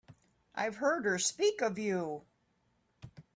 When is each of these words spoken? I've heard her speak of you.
I've 0.55 0.77
heard 0.77 1.05
her 1.05 1.19
speak 1.19 1.61
of 1.61 1.77
you. 1.77 2.23